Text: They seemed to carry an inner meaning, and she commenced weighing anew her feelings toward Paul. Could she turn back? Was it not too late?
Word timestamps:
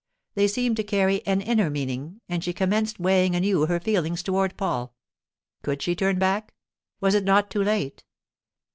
They 0.33 0.47
seemed 0.47 0.77
to 0.77 0.83
carry 0.83 1.21
an 1.27 1.41
inner 1.41 1.69
meaning, 1.69 2.21
and 2.27 2.43
she 2.43 2.53
commenced 2.53 2.97
weighing 2.99 3.35
anew 3.35 3.67
her 3.67 3.79
feelings 3.79 4.23
toward 4.23 4.57
Paul. 4.57 4.95
Could 5.61 5.83
she 5.83 5.95
turn 5.95 6.17
back? 6.17 6.55
Was 7.01 7.13
it 7.13 7.23
not 7.23 7.51
too 7.51 7.61
late? 7.61 8.03